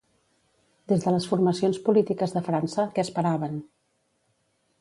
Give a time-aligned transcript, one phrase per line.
[0.91, 3.63] Des de les formacions polítiques de França, què esperaven?